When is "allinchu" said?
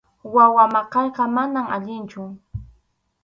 1.75-2.21